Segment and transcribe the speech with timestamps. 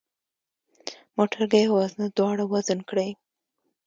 [1.15, 3.09] موټرګی او وزنه دواړه وزن کړئ.